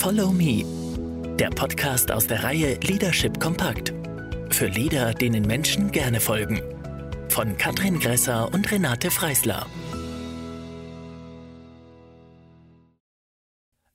[0.00, 0.64] Follow Me,
[1.36, 3.92] der Podcast aus der Reihe Leadership Kompakt.
[4.48, 6.62] Für Leader, denen Menschen gerne folgen.
[7.28, 9.66] Von Katrin Gresser und Renate Freisler.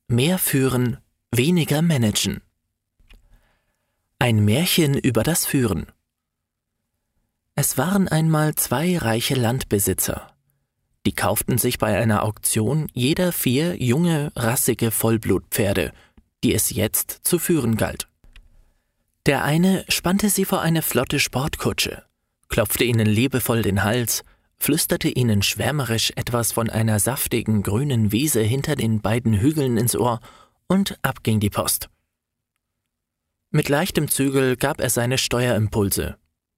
[0.07, 0.99] Mehr führen,
[1.31, 2.43] weniger managen.
[4.19, 5.87] Ein Märchen über das Führen.
[7.55, 10.34] Es waren einmal zwei reiche Landbesitzer.
[11.05, 15.91] Die kauften sich bei einer Auktion jeder vier junge, rassige Vollblutpferde,
[16.43, 18.07] die es jetzt zu führen galt.
[19.25, 22.03] Der eine spannte sie vor eine flotte Sportkutsche,
[22.49, 24.23] klopfte ihnen liebevoll den Hals,
[24.57, 30.19] flüsterte ihnen schwärmerisch etwas von einer saftigen grünen Wiese hinter den beiden Hügeln ins Ohr
[30.67, 31.89] und ab ging die Post.
[33.51, 36.17] Mit leichtem Zügel gab er seine Steuerimpulse.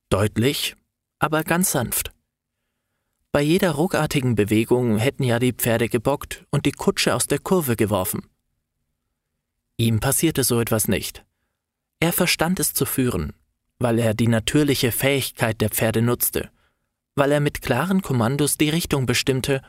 [0.09, 0.75] Deutlich,
[1.19, 2.11] aber ganz sanft.
[3.31, 7.75] Bei jeder ruckartigen Bewegung hätten ja die Pferde gebockt und die Kutsche aus der Kurve
[7.75, 8.27] geworfen.
[9.77, 11.23] Ihm passierte so etwas nicht.
[11.99, 13.33] Er verstand es zu führen,
[13.79, 16.49] weil er die natürliche Fähigkeit der Pferde nutzte,
[17.15, 19.61] weil er mit klaren Kommandos die Richtung bestimmte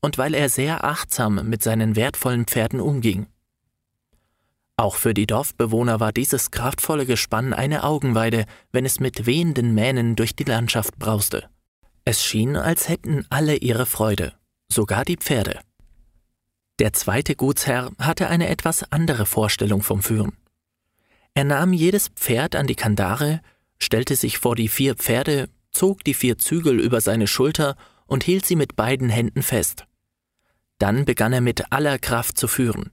[0.00, 3.26] und weil er sehr achtsam mit seinen wertvollen Pferden umging.
[4.76, 10.16] Auch für die Dorfbewohner war dieses kraftvolle Gespann eine Augenweide, wenn es mit wehenden Mähnen
[10.16, 11.48] durch die Landschaft brauste.
[12.08, 14.32] Es schien, als hätten alle ihre Freude,
[14.68, 15.58] sogar die Pferde.
[16.78, 20.36] Der zweite Gutsherr hatte eine etwas andere Vorstellung vom Führen.
[21.34, 23.40] Er nahm jedes Pferd an die Kandare,
[23.80, 27.76] stellte sich vor die vier Pferde, zog die vier Zügel über seine Schulter
[28.06, 29.84] und hielt sie mit beiden Händen fest.
[30.78, 32.92] Dann begann er mit aller Kraft zu führen.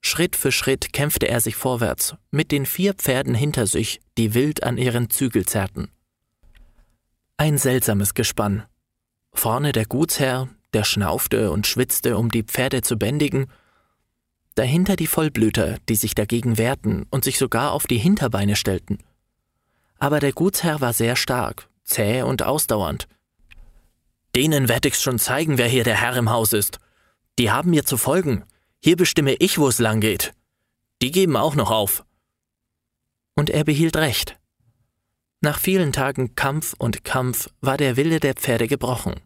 [0.00, 4.62] Schritt für Schritt kämpfte er sich vorwärts, mit den vier Pferden hinter sich, die wild
[4.62, 5.90] an ihren Zügel zerrten.
[7.36, 8.62] Ein seltsames Gespann.
[9.32, 13.50] Vorne der Gutsherr, der schnaufte und schwitzte, um die Pferde zu bändigen,
[14.54, 18.98] dahinter die Vollblüter, die sich dagegen wehrten und sich sogar auf die Hinterbeine stellten.
[19.98, 23.08] Aber der Gutsherr war sehr stark, zäh und ausdauernd.
[24.36, 26.78] Denen werd ich's schon zeigen, wer hier der Herr im Haus ist.
[27.40, 28.44] Die haben mir zu folgen.
[28.80, 30.34] Hier bestimme ich, wo es lang geht.
[31.02, 32.04] Die geben auch noch auf.
[33.34, 34.38] Und er behielt recht.
[35.44, 39.20] Nach vielen Tagen Kampf und Kampf war der Wille der Pferde gebrochen.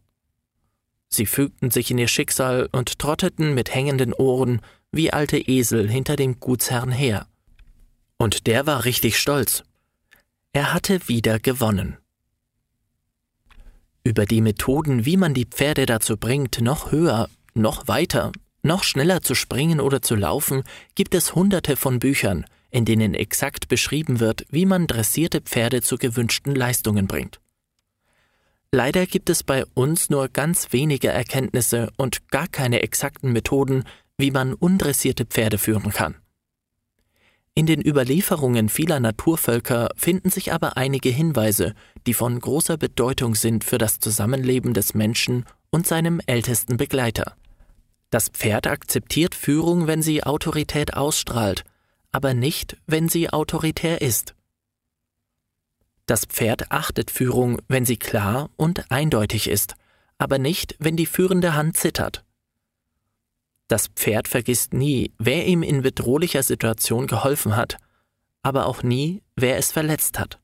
[1.08, 6.16] Sie fügten sich in ihr Schicksal und trotteten mit hängenden Ohren wie alte Esel hinter
[6.16, 7.28] dem Gutsherrn her.
[8.16, 9.62] Und der war richtig stolz.
[10.52, 11.98] Er hatte wieder gewonnen.
[14.02, 18.32] Über die Methoden, wie man die Pferde dazu bringt, noch höher, noch weiter,
[18.64, 20.64] noch schneller zu springen oder zu laufen,
[20.96, 25.96] gibt es hunderte von Büchern, in denen exakt beschrieben wird, wie man dressierte Pferde zu
[25.96, 27.40] gewünschten Leistungen bringt.
[28.70, 33.84] Leider gibt es bei uns nur ganz wenige Erkenntnisse und gar keine exakten Methoden,
[34.18, 36.16] wie man undressierte Pferde führen kann.
[37.54, 41.74] In den Überlieferungen vieler Naturvölker finden sich aber einige Hinweise,
[42.06, 47.34] die von großer Bedeutung sind für das Zusammenleben des Menschen und seinem ältesten Begleiter.
[48.10, 51.64] Das Pferd akzeptiert Führung, wenn sie Autorität ausstrahlt,
[52.12, 54.34] aber nicht, wenn sie autoritär ist.
[56.06, 59.74] Das Pferd achtet Führung, wenn sie klar und eindeutig ist,
[60.16, 62.24] aber nicht, wenn die führende Hand zittert.
[63.68, 67.76] Das Pferd vergisst nie, wer ihm in bedrohlicher Situation geholfen hat,
[68.42, 70.40] aber auch nie, wer es verletzt hat.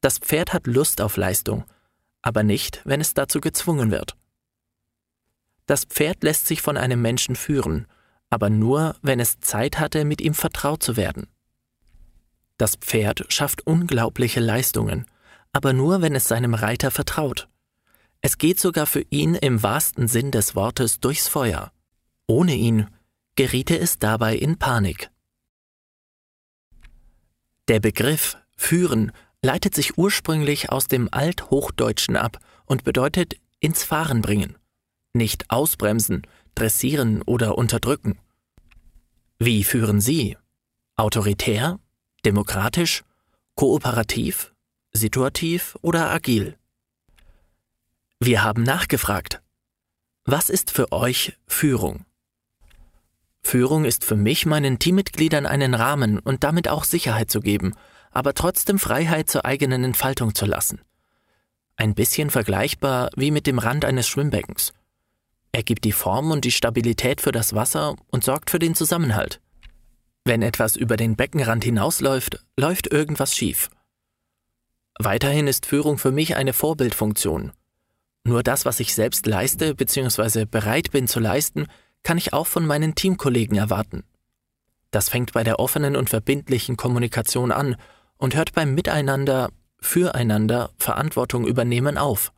[0.00, 1.64] Das Pferd hat Lust auf Leistung,
[2.22, 4.16] aber nicht, wenn es dazu gezwungen wird.
[5.66, 7.86] Das Pferd lässt sich von einem Menschen führen,
[8.30, 11.26] aber nur, wenn es Zeit hatte, mit ihm vertraut zu werden.
[12.56, 15.06] Das Pferd schafft unglaubliche Leistungen,
[15.52, 17.48] aber nur, wenn es seinem Reiter vertraut.
[18.20, 21.72] Es geht sogar für ihn im wahrsten Sinn des Wortes durchs Feuer.
[22.26, 22.88] Ohne ihn
[23.36, 25.10] geriete es dabei in Panik.
[27.68, 29.12] Der Begriff führen
[29.42, 34.56] leitet sich ursprünglich aus dem Althochdeutschen ab und bedeutet ins Fahren bringen,
[35.12, 36.22] nicht ausbremsen,
[36.58, 38.18] dressieren oder unterdrücken.
[39.38, 40.36] Wie führen Sie?
[40.96, 41.78] Autoritär?
[42.24, 43.04] Demokratisch?
[43.54, 44.52] Kooperativ?
[44.92, 46.56] Situativ oder agil?
[48.18, 49.40] Wir haben nachgefragt.
[50.24, 52.04] Was ist für euch Führung?
[53.40, 57.74] Führung ist für mich, meinen Teammitgliedern einen Rahmen und damit auch Sicherheit zu geben,
[58.10, 60.80] aber trotzdem Freiheit zur eigenen Entfaltung zu lassen.
[61.76, 64.72] Ein bisschen vergleichbar wie mit dem Rand eines Schwimmbeckens.
[65.58, 69.40] Er gibt die Form und die Stabilität für das Wasser und sorgt für den Zusammenhalt.
[70.24, 73.68] Wenn etwas über den Beckenrand hinausläuft, läuft irgendwas schief.
[75.00, 77.50] Weiterhin ist Führung für mich eine Vorbildfunktion.
[78.22, 80.44] Nur das, was ich selbst leiste bzw.
[80.44, 81.66] bereit bin zu leisten,
[82.04, 84.04] kann ich auch von meinen Teamkollegen erwarten.
[84.92, 87.74] Das fängt bei der offenen und verbindlichen Kommunikation an
[88.16, 89.50] und hört beim Miteinander,
[89.80, 92.32] füreinander Verantwortung übernehmen auf.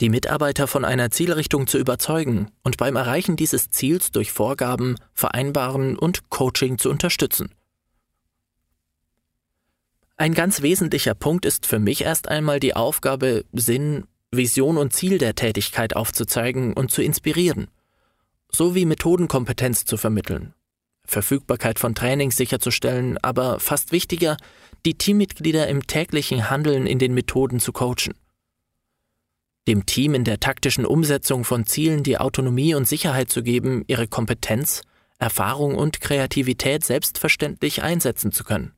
[0.00, 5.98] Die Mitarbeiter von einer Zielrichtung zu überzeugen und beim Erreichen dieses Ziels durch Vorgaben, Vereinbaren
[5.98, 7.50] und Coaching zu unterstützen.
[10.16, 15.18] Ein ganz wesentlicher Punkt ist für mich erst einmal die Aufgabe, Sinn, Vision und Ziel
[15.18, 17.68] der Tätigkeit aufzuzeigen und zu inspirieren,
[18.50, 20.54] sowie Methodenkompetenz zu vermitteln,
[21.04, 24.38] Verfügbarkeit von Trainings sicherzustellen, aber fast wichtiger,
[24.86, 28.14] die Teammitglieder im täglichen Handeln in den Methoden zu coachen.
[29.68, 34.08] Dem Team in der taktischen Umsetzung von Zielen die Autonomie und Sicherheit zu geben, ihre
[34.08, 34.82] Kompetenz,
[35.18, 38.72] Erfahrung und Kreativität selbstverständlich einsetzen zu können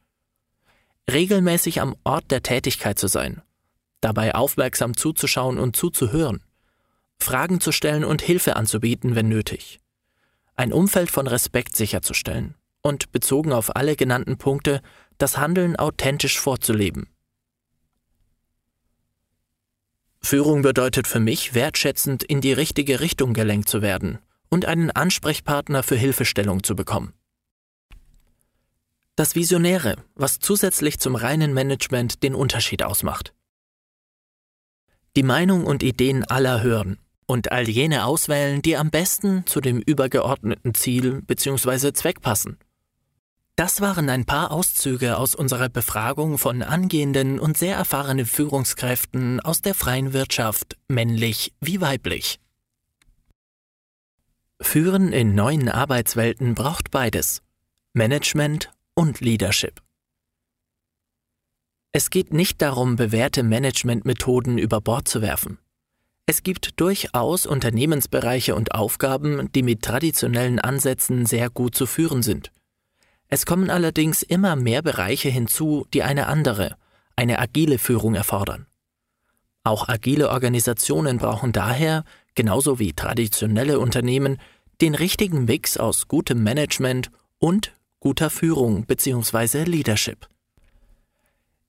[1.10, 3.42] regelmäßig am Ort der Tätigkeit zu sein,
[4.00, 6.42] dabei aufmerksam zuzuschauen und zuzuhören,
[7.18, 9.80] Fragen zu stellen und Hilfe anzubieten, wenn nötig,
[10.56, 14.82] ein Umfeld von Respekt sicherzustellen und bezogen auf alle genannten Punkte
[15.18, 17.08] das Handeln authentisch vorzuleben.
[20.24, 25.82] Führung bedeutet für mich, wertschätzend in die richtige Richtung gelenkt zu werden und einen Ansprechpartner
[25.82, 27.12] für Hilfestellung zu bekommen.
[29.16, 33.34] Das Visionäre, was zusätzlich zum reinen Management den Unterschied ausmacht.
[35.16, 39.80] Die Meinung und Ideen aller hören und all jene auswählen, die am besten zu dem
[39.80, 41.92] übergeordneten Ziel bzw.
[41.92, 42.58] Zweck passen.
[43.56, 49.60] Das waren ein paar Auszüge aus unserer Befragung von angehenden und sehr erfahrenen Führungskräften aus
[49.60, 52.40] der freien Wirtschaft, männlich wie weiblich.
[54.60, 57.42] Führen in neuen Arbeitswelten braucht beides
[57.92, 59.82] Management und Leadership.
[61.92, 65.58] Es geht nicht darum, bewährte Managementmethoden über Bord zu werfen.
[66.24, 72.50] Es gibt durchaus Unternehmensbereiche und Aufgaben, die mit traditionellen Ansätzen sehr gut zu führen sind.
[73.34, 76.76] Es kommen allerdings immer mehr Bereiche hinzu, die eine andere,
[77.16, 78.66] eine agile Führung erfordern.
[79.64, 84.36] Auch agile Organisationen brauchen daher, genauso wie traditionelle Unternehmen,
[84.82, 89.64] den richtigen Mix aus gutem Management und guter Führung bzw.
[89.64, 90.28] Leadership.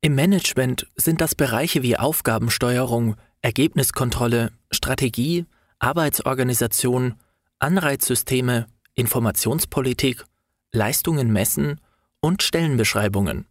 [0.01, 5.45] Im Management sind das Bereiche wie Aufgabensteuerung, Ergebniskontrolle, Strategie,
[5.79, 7.13] Arbeitsorganisation,
[7.59, 10.25] Anreizsysteme, Informationspolitik,
[10.73, 11.79] Leistungen messen
[12.19, 13.45] und Stellenbeschreibungen.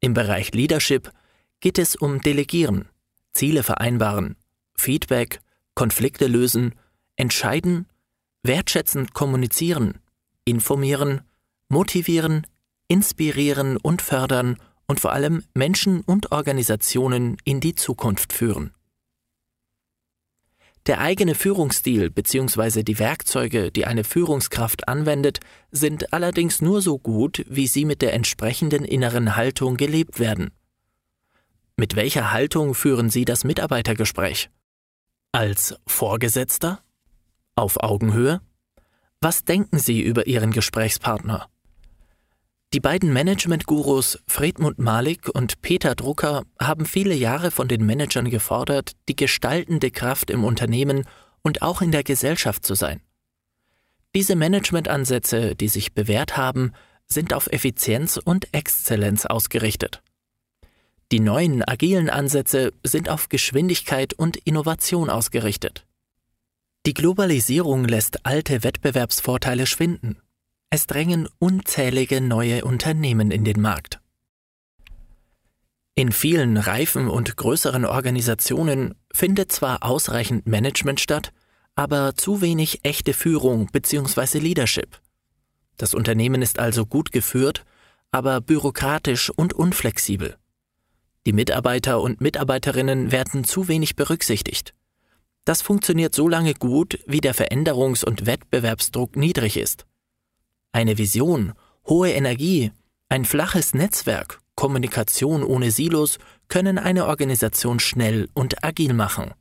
[0.00, 1.12] Im Bereich Leadership
[1.60, 2.88] geht es um Delegieren,
[3.32, 4.36] Ziele vereinbaren,
[4.74, 5.40] Feedback,
[5.74, 6.74] Konflikte lösen,
[7.16, 7.86] entscheiden,
[8.42, 10.00] wertschätzend kommunizieren,
[10.44, 11.20] informieren,
[11.68, 12.46] motivieren,
[12.88, 14.56] inspirieren und fördern
[14.88, 18.74] und vor allem Menschen und Organisationen in die Zukunft führen.
[20.88, 22.82] Der eigene Führungsstil bzw.
[22.82, 25.40] die Werkzeuge, die eine Führungskraft anwendet,
[25.70, 30.50] sind allerdings nur so gut, wie sie mit der entsprechenden inneren Haltung gelebt werden.
[31.76, 34.48] Mit welcher Haltung führen Sie das Mitarbeitergespräch?
[35.30, 36.80] Als Vorgesetzter?
[37.54, 38.40] Auf Augenhöhe?
[39.20, 41.50] Was denken Sie über Ihren Gesprächspartner?
[42.74, 48.92] Die beiden Management-Gurus Friedmund Malik und Peter Drucker haben viele Jahre von den Managern gefordert,
[49.08, 51.04] die gestaltende Kraft im Unternehmen
[51.40, 53.00] und auch in der Gesellschaft zu sein.
[54.14, 56.72] Diese Managementansätze, die sich bewährt haben,
[57.06, 60.02] sind auf Effizienz und Exzellenz ausgerichtet.
[61.10, 65.86] Die neuen agilen Ansätze sind auf Geschwindigkeit und Innovation ausgerichtet.
[66.84, 70.20] Die Globalisierung lässt alte Wettbewerbsvorteile schwinden
[70.70, 74.00] es drängen unzählige neue Unternehmen in den Markt.
[75.94, 81.32] In vielen reifen und größeren Organisationen findet zwar ausreichend Management statt,
[81.74, 84.38] aber zu wenig echte Führung bzw.
[84.38, 85.00] Leadership.
[85.76, 87.64] Das Unternehmen ist also gut geführt,
[88.10, 90.36] aber bürokratisch und unflexibel.
[91.26, 94.74] Die Mitarbeiter und Mitarbeiterinnen werden zu wenig berücksichtigt.
[95.44, 99.86] Das funktioniert so lange gut, wie der Veränderungs- und Wettbewerbsdruck niedrig ist.
[100.72, 101.52] Eine Vision,
[101.86, 102.72] hohe Energie,
[103.08, 109.32] ein flaches Netzwerk, Kommunikation ohne Silos können eine Organisation schnell und agil machen.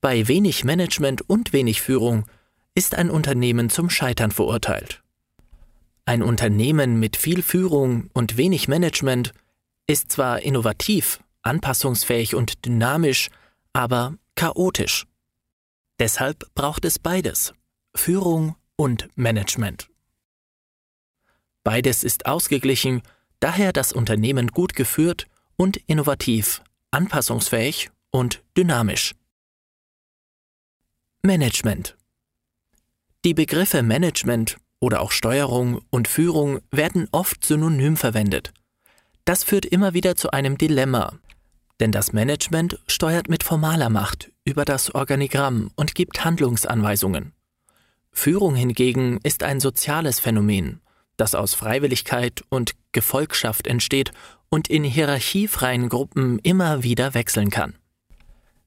[0.00, 2.26] Bei wenig Management und wenig Führung
[2.74, 5.02] ist ein Unternehmen zum Scheitern verurteilt.
[6.04, 9.32] Ein Unternehmen mit viel Führung und wenig Management
[9.86, 13.30] ist zwar innovativ, anpassungsfähig und dynamisch,
[13.72, 15.06] aber chaotisch.
[15.98, 17.52] Deshalb braucht es beides
[17.94, 19.90] Führung und Management.
[21.64, 23.02] Beides ist ausgeglichen,
[23.40, 29.14] daher das Unternehmen gut geführt und innovativ, anpassungsfähig und dynamisch.
[31.22, 31.96] Management
[33.24, 38.52] Die Begriffe Management oder auch Steuerung und Führung werden oft synonym verwendet.
[39.24, 41.18] Das führt immer wieder zu einem Dilemma,
[41.80, 47.34] denn das Management steuert mit formaler Macht über das Organigramm und gibt Handlungsanweisungen.
[48.12, 50.80] Führung hingegen ist ein soziales Phänomen,
[51.16, 54.12] das aus Freiwilligkeit und Gefolgschaft entsteht
[54.48, 57.74] und in hierarchiefreien Gruppen immer wieder wechseln kann.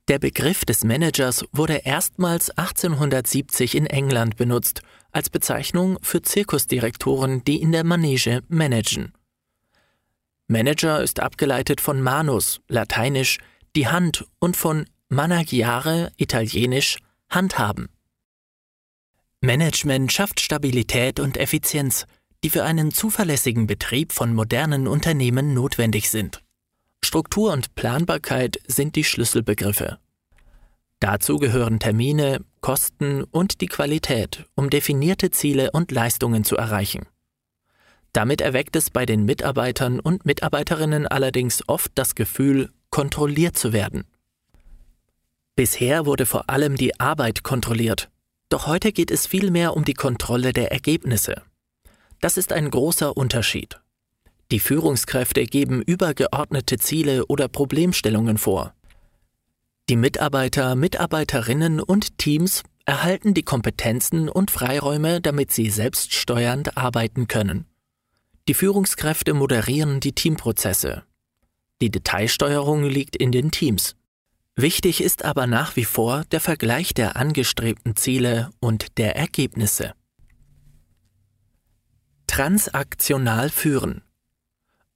[0.07, 4.81] Der Begriff des Managers wurde erstmals 1870 in England benutzt
[5.11, 9.13] als Bezeichnung für Zirkusdirektoren, die in der Manege managen.
[10.47, 13.37] Manager ist abgeleitet von manus, lateinisch
[13.75, 16.97] die Hand und von managiare, italienisch
[17.29, 17.87] handhaben.
[19.43, 22.05] Management schafft Stabilität und Effizienz,
[22.43, 26.43] die für einen zuverlässigen Betrieb von modernen Unternehmen notwendig sind.
[27.03, 29.97] Struktur und Planbarkeit sind die Schlüsselbegriffe.
[30.99, 37.07] Dazu gehören Termine, Kosten und die Qualität, um definierte Ziele und Leistungen zu erreichen.
[38.13, 44.03] Damit erweckt es bei den Mitarbeitern und Mitarbeiterinnen allerdings oft das Gefühl, kontrolliert zu werden.
[45.55, 48.11] Bisher wurde vor allem die Arbeit kontrolliert,
[48.51, 51.41] doch heute geht es vielmehr um die Kontrolle der Ergebnisse.
[52.19, 53.79] Das ist ein großer Unterschied.
[54.51, 58.73] Die Führungskräfte geben übergeordnete Ziele oder Problemstellungen vor.
[59.89, 67.65] Die Mitarbeiter, Mitarbeiterinnen und Teams erhalten die Kompetenzen und Freiräume, damit sie selbststeuernd arbeiten können.
[68.49, 71.03] Die Führungskräfte moderieren die Teamprozesse.
[71.81, 73.95] Die Detailsteuerung liegt in den Teams.
[74.55, 79.93] Wichtig ist aber nach wie vor der Vergleich der angestrebten Ziele und der Ergebnisse.
[82.27, 84.03] Transaktional führen.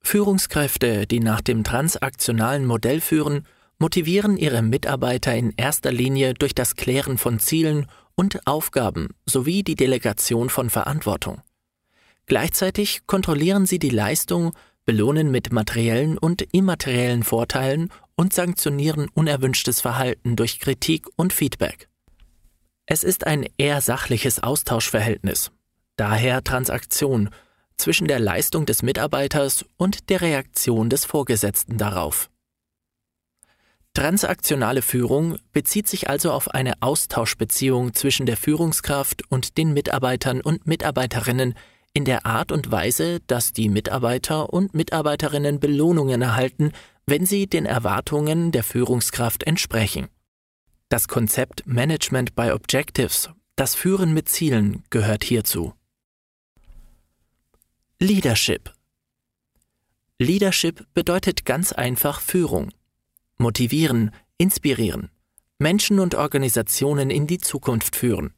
[0.01, 3.47] Führungskräfte, die nach dem transaktionalen Modell führen,
[3.79, 9.75] motivieren ihre Mitarbeiter in erster Linie durch das Klären von Zielen und Aufgaben sowie die
[9.75, 11.41] Delegation von Verantwortung.
[12.25, 14.53] Gleichzeitig kontrollieren sie die Leistung,
[14.85, 21.89] belohnen mit materiellen und immateriellen Vorteilen und sanktionieren unerwünschtes Verhalten durch Kritik und Feedback.
[22.86, 25.51] Es ist ein eher sachliches Austauschverhältnis,
[25.98, 27.29] daher Transaktion
[27.77, 32.29] zwischen der Leistung des Mitarbeiters und der Reaktion des Vorgesetzten darauf.
[33.93, 40.67] Transaktionale Führung bezieht sich also auf eine Austauschbeziehung zwischen der Führungskraft und den Mitarbeitern und
[40.67, 41.55] Mitarbeiterinnen
[41.93, 46.74] in der Art und Weise, dass die Mitarbeiter und Mitarbeiterinnen Belohnungen erhalten,
[47.07, 50.07] wenn sie den Erwartungen der Führungskraft entsprechen.
[50.89, 55.74] Das Konzept Management by Objectives, das Führen mit Zielen, gehört hierzu.
[58.00, 58.74] Leadership
[60.17, 62.69] Leadership bedeutet ganz einfach Führung.
[63.38, 65.09] Motivieren, inspirieren,
[65.59, 68.33] Menschen und Organisationen in die Zukunft führen.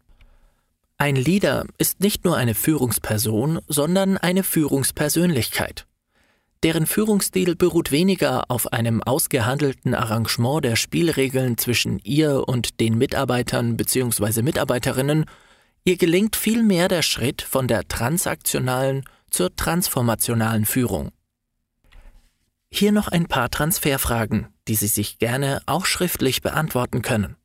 [0.98, 5.86] Ein Leader ist nicht nur eine Führungsperson, sondern eine Führungspersönlichkeit.
[6.64, 13.78] Deren Führungsstil beruht weniger auf einem ausgehandelten Arrangement der Spielregeln zwischen ihr und den Mitarbeitern
[13.78, 14.42] bzw.
[14.42, 15.26] Mitarbeiterinnen,
[15.84, 21.12] ihr gelingt vielmehr der Schritt von der transaktionalen zur transformationalen Führung.
[22.72, 27.36] Hier noch ein paar Transferfragen, die Sie sich gerne auch schriftlich beantworten können.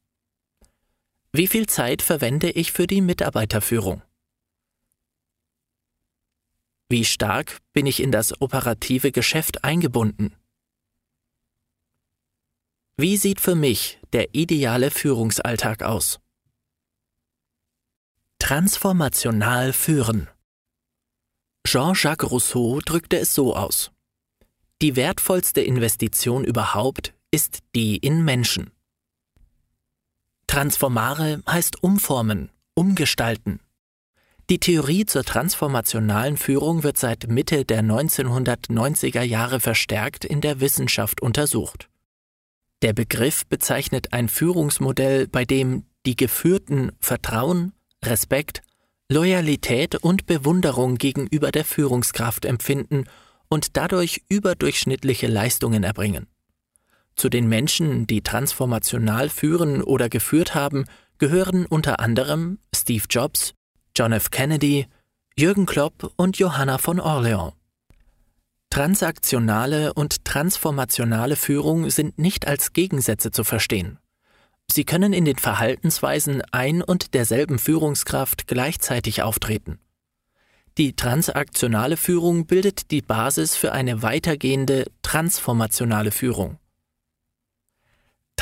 [1.32, 4.02] Wie viel Zeit verwende ich für die Mitarbeiterführung?
[6.92, 10.36] Wie stark bin ich in das operative Geschäft eingebunden?
[12.98, 16.20] Wie sieht für mich der ideale Führungsalltag aus?
[18.38, 20.28] Transformational führen.
[21.66, 23.90] Jean-Jacques Rousseau drückte es so aus.
[24.82, 28.70] Die wertvollste Investition überhaupt ist die in Menschen.
[30.46, 33.60] Transformare heißt umformen, umgestalten.
[34.52, 41.22] Die Theorie zur transformationalen Führung wird seit Mitte der 1990er Jahre verstärkt in der Wissenschaft
[41.22, 41.88] untersucht.
[42.82, 47.72] Der Begriff bezeichnet ein Führungsmodell, bei dem die Geführten Vertrauen,
[48.04, 48.60] Respekt,
[49.10, 53.06] Loyalität und Bewunderung gegenüber der Führungskraft empfinden
[53.48, 56.26] und dadurch überdurchschnittliche Leistungen erbringen.
[57.16, 60.84] Zu den Menschen, die transformational führen oder geführt haben,
[61.16, 63.54] gehören unter anderem Steve Jobs,
[63.94, 64.30] John F.
[64.30, 64.86] Kennedy,
[65.36, 67.52] Jürgen Klopp und Johanna von Orleans.
[68.70, 73.98] Transaktionale und transformationale Führung sind nicht als Gegensätze zu verstehen.
[74.70, 79.78] Sie können in den Verhaltensweisen ein und derselben Führungskraft gleichzeitig auftreten.
[80.78, 86.56] Die transaktionale Führung bildet die Basis für eine weitergehende transformationale Führung.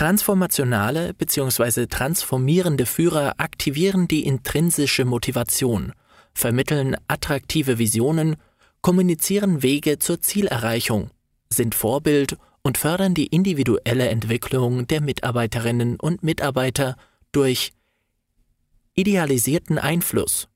[0.01, 1.85] Transformationale bzw.
[1.85, 5.93] transformierende Führer aktivieren die intrinsische Motivation,
[6.33, 8.37] vermitteln attraktive Visionen,
[8.81, 11.11] kommunizieren Wege zur Zielerreichung,
[11.51, 16.97] sind Vorbild und fördern die individuelle Entwicklung der Mitarbeiterinnen und Mitarbeiter
[17.31, 17.75] durch
[18.95, 20.49] idealisierten Einfluss.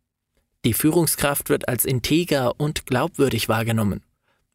[0.65, 4.01] Die Führungskraft wird als integer und glaubwürdig wahrgenommen.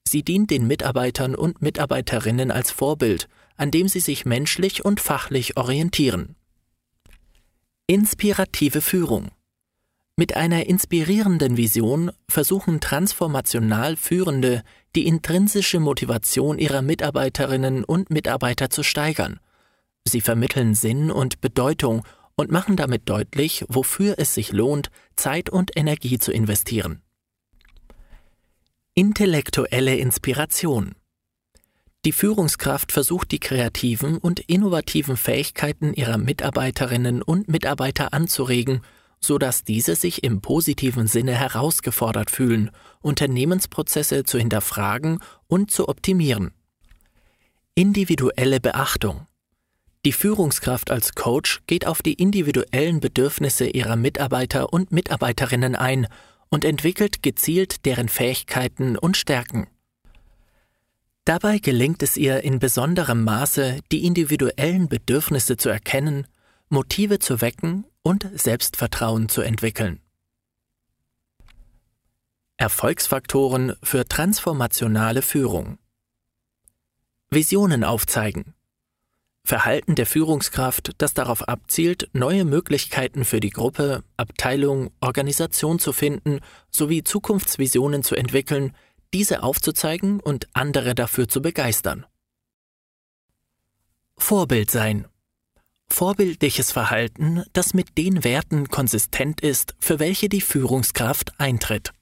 [0.03, 3.27] Sie dient den Mitarbeitern und Mitarbeiterinnen als Vorbild,
[3.59, 6.35] an dem sie sich menschlich und fachlich orientieren.
[7.87, 9.31] Inspirative Führung
[10.19, 14.63] mit einer inspirierenden Vision versuchen transformational Führende,
[14.93, 19.39] die intrinsische Motivation ihrer Mitarbeiterinnen und Mitarbeiter zu steigern.
[20.05, 22.03] Sie vermitteln Sinn und Bedeutung
[22.35, 27.01] und machen damit deutlich, wofür es sich lohnt, Zeit und Energie zu investieren.
[28.93, 30.95] Intellektuelle Inspiration
[32.05, 38.81] Die Führungskraft versucht die kreativen und innovativen Fähigkeiten ihrer Mitarbeiterinnen und Mitarbeiter anzuregen
[39.21, 46.51] so dass diese sich im positiven Sinne herausgefordert fühlen, Unternehmensprozesse zu hinterfragen und zu optimieren.
[47.75, 49.27] Individuelle Beachtung.
[50.05, 56.07] Die Führungskraft als Coach geht auf die individuellen Bedürfnisse ihrer Mitarbeiter und Mitarbeiterinnen ein
[56.49, 59.67] und entwickelt gezielt deren Fähigkeiten und Stärken.
[61.29, 66.25] Dabei gelingt es ihr in besonderem Maße, die individuellen Bedürfnisse zu erkennen,
[66.69, 70.01] Motive zu wecken und Selbstvertrauen zu entwickeln.
[72.57, 75.77] Erfolgsfaktoren für transformationale Führung
[77.29, 78.55] Visionen aufzeigen.
[79.45, 86.39] Verhalten der Führungskraft, das darauf abzielt, neue Möglichkeiten für die Gruppe, Abteilung, Organisation zu finden
[86.71, 88.73] sowie Zukunftsvisionen zu entwickeln,
[89.13, 92.05] diese aufzuzeigen und andere dafür zu begeistern.
[94.17, 95.07] Vorbild sein.
[95.89, 101.93] Vorbildliches Verhalten, das mit den Werten konsistent ist, für welche die Führungskraft eintritt.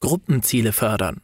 [0.00, 1.22] Gruppenziele fördern.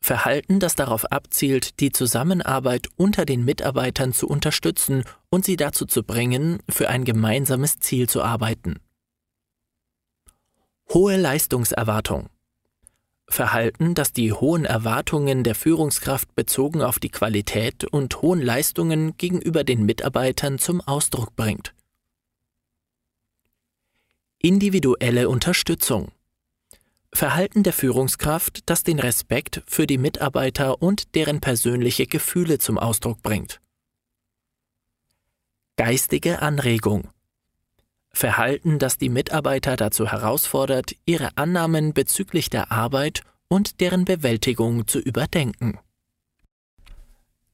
[0.00, 6.02] Verhalten, das darauf abzielt, die Zusammenarbeit unter den Mitarbeitern zu unterstützen und sie dazu zu
[6.02, 8.78] bringen, für ein gemeinsames Ziel zu arbeiten.
[10.92, 12.28] Hohe Leistungserwartung.
[13.28, 19.64] Verhalten, das die hohen Erwartungen der Führungskraft bezogen auf die Qualität und hohen Leistungen gegenüber
[19.64, 21.74] den Mitarbeitern zum Ausdruck bringt.
[24.38, 26.12] Individuelle Unterstützung
[27.12, 33.22] Verhalten der Führungskraft, das den Respekt für die Mitarbeiter und deren persönliche Gefühle zum Ausdruck
[33.22, 33.60] bringt.
[35.76, 37.08] Geistige Anregung
[38.18, 44.98] Verhalten, das die Mitarbeiter dazu herausfordert, ihre Annahmen bezüglich der Arbeit und deren Bewältigung zu
[44.98, 45.78] überdenken.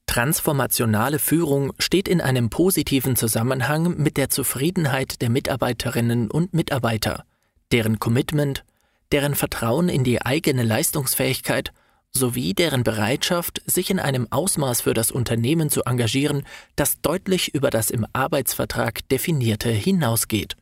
[0.07, 7.25] Transformationale Führung steht in einem positiven Zusammenhang mit der Zufriedenheit der Mitarbeiterinnen und Mitarbeiter,
[7.71, 8.63] deren Commitment,
[9.11, 11.73] deren Vertrauen in die eigene Leistungsfähigkeit
[12.15, 16.43] sowie deren Bereitschaft, sich in einem Ausmaß für das Unternehmen zu engagieren,
[16.75, 20.55] das deutlich über das im Arbeitsvertrag definierte hinausgeht.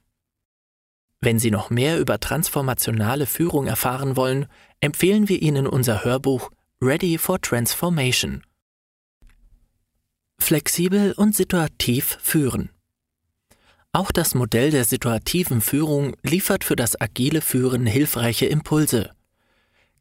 [1.22, 4.48] Wenn Sie noch mehr über transformationale Führung erfahren wollen,
[4.82, 8.44] empfehlen wir Ihnen unser Hörbuch Ready for Transformation.
[10.38, 12.70] Flexibel und situativ führen.
[13.94, 19.12] Auch das Modell der situativen Führung liefert für das agile Führen hilfreiche Impulse.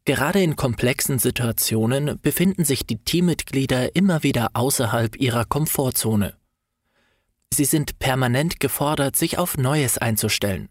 [0.05, 6.35] Gerade in komplexen Situationen befinden sich die Teammitglieder immer wieder außerhalb ihrer Komfortzone.
[7.53, 10.67] Sie sind permanent gefordert, sich auf Neues einzustellen.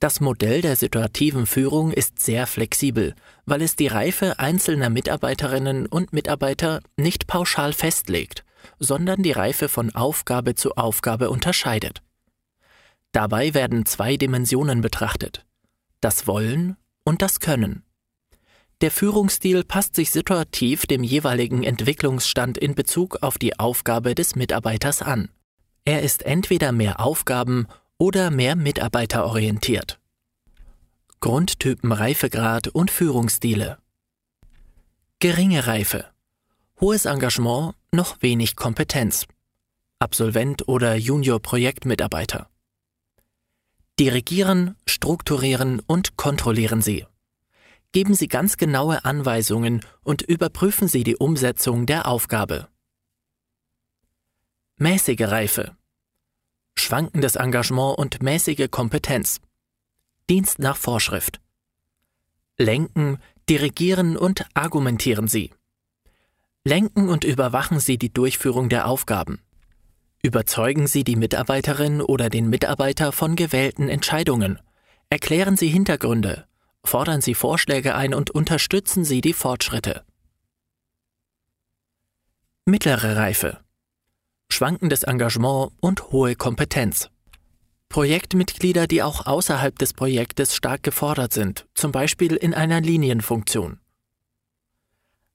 [0.00, 6.12] Das Modell der situativen Führung ist sehr flexibel, weil es die Reife einzelner Mitarbeiterinnen und
[6.12, 8.44] Mitarbeiter nicht pauschal festlegt,
[8.80, 12.02] sondern die Reife von Aufgabe zu Aufgabe unterscheidet.
[13.12, 15.44] Dabei werden zwei Dimensionen betrachtet
[16.00, 17.84] das Wollen und das Können.
[18.82, 25.02] Der Führungsstil passt sich situativ dem jeweiligen Entwicklungsstand in Bezug auf die Aufgabe des Mitarbeiters
[25.02, 25.28] an.
[25.84, 30.00] Er ist entweder mehr Aufgaben oder mehr mitarbeiterorientiert.
[31.20, 33.78] Grundtypen Reifegrad und Führungsstile.
[35.20, 36.06] Geringe Reife.
[36.80, 39.28] Hohes Engagement, noch wenig Kompetenz.
[40.00, 42.48] Absolvent oder Junior-Projektmitarbeiter
[44.00, 47.06] Dirigieren, strukturieren und kontrollieren Sie
[47.92, 52.68] geben Sie ganz genaue Anweisungen und überprüfen Sie die Umsetzung der Aufgabe.
[54.76, 55.76] Mäßige Reife.
[56.74, 59.40] Schwankendes Engagement und mäßige Kompetenz.
[60.28, 61.40] Dienst nach Vorschrift.
[62.56, 65.52] Lenken, dirigieren und argumentieren Sie.
[66.64, 69.40] Lenken und überwachen Sie die Durchführung der Aufgaben.
[70.22, 74.58] Überzeugen Sie die Mitarbeiterin oder den Mitarbeiter von gewählten Entscheidungen.
[75.10, 76.46] Erklären Sie Hintergründe.
[76.84, 80.04] Fordern Sie Vorschläge ein und unterstützen Sie die Fortschritte.
[82.64, 83.58] Mittlere Reife.
[84.48, 87.08] Schwankendes Engagement und hohe Kompetenz.
[87.88, 93.80] Projektmitglieder, die auch außerhalb des Projektes stark gefordert sind, zum Beispiel in einer Linienfunktion.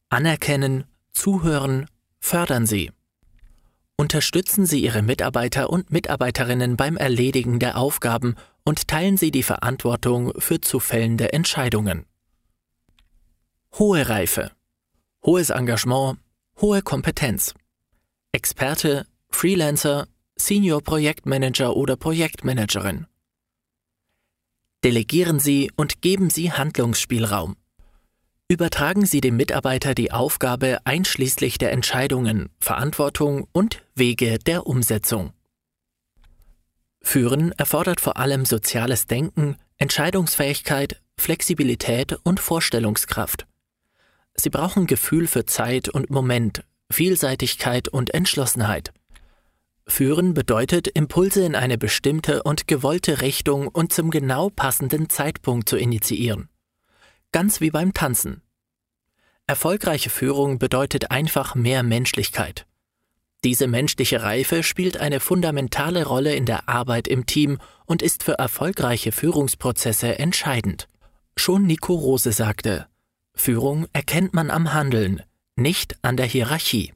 [0.10, 1.88] Anerkennen, zuhören,
[2.20, 2.92] fördern Sie.
[3.96, 8.36] Unterstützen Sie Ihre Mitarbeiter und Mitarbeiterinnen beim Erledigen der Aufgaben
[8.68, 12.06] und teilen Sie die Verantwortung für zu fällende Entscheidungen.
[13.80, 14.52] Hohe Reife.
[15.26, 16.20] Hohes Engagement,
[16.60, 17.54] hohe Kompetenz.
[18.34, 23.08] Experte, Freelancer, Senior Projektmanager oder Projektmanagerin.
[24.84, 27.56] Delegieren Sie und geben Sie Handlungsspielraum.
[28.50, 35.32] Übertragen Sie dem Mitarbeiter die Aufgabe einschließlich der Entscheidungen, Verantwortung und Wege der Umsetzung.
[37.02, 43.48] Führen erfordert vor allem soziales Denken, Entscheidungsfähigkeit, Flexibilität und Vorstellungskraft.
[44.36, 48.94] Sie brauchen Gefühl für Zeit und Moment, Vielseitigkeit und Entschlossenheit.
[49.88, 55.78] Führen bedeutet, Impulse in eine bestimmte und gewollte Richtung und zum genau passenden Zeitpunkt zu
[55.78, 56.50] initiieren
[57.32, 58.42] ganz wie beim Tanzen.
[59.46, 62.67] Erfolgreiche Führung bedeutet einfach mehr Menschlichkeit.
[63.44, 68.34] Diese menschliche Reife spielt eine fundamentale Rolle in der Arbeit im Team und ist für
[68.34, 70.88] erfolgreiche Führungsprozesse entscheidend.
[71.36, 72.88] Schon Nico Rose sagte,
[73.36, 75.22] Führung erkennt man am Handeln,
[75.56, 76.94] nicht an der Hierarchie.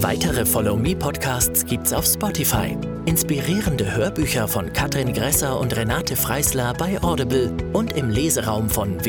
[0.00, 2.78] Weitere Follow Me Podcasts gibt's auf Spotify.
[3.06, 9.04] Inspirierende Hörbücher von Katrin Gresser und Renate Freisler bei Audible und im Leseraum von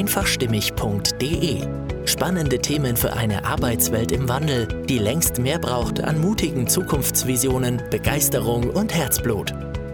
[0.00, 1.58] www.einfachstimmig.de.
[2.06, 8.70] Spannende Themen für eine Arbeitswelt im Wandel, die längst mehr braucht an mutigen Zukunftsvisionen, Begeisterung
[8.70, 9.52] und Herzblut.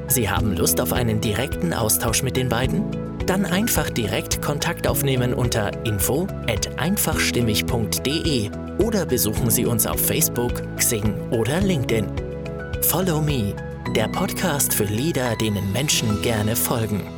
[0.09, 2.85] Sie haben Lust auf einen direkten Austausch mit den beiden?
[3.27, 11.61] Dann einfach direkt Kontakt aufnehmen unter info@einfachstimmig.de oder besuchen Sie uns auf Facebook, Xing oder
[11.61, 12.07] LinkedIn.
[12.83, 13.53] Follow Me,
[13.97, 17.16] der Podcast für Leader, denen Menschen gerne folgen.